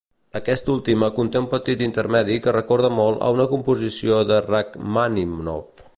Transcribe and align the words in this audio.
Aquesta 0.37 0.71
última 0.75 1.09
conté 1.17 1.41
un 1.43 1.49
petit 1.51 1.83
intermedi 1.89 2.39
que 2.45 2.55
recorda 2.57 2.93
molt 3.01 3.21
a 3.27 3.29
una 3.37 3.49
composició 3.55 4.19
de 4.33 4.43
Rakhmàninov. 4.51 5.83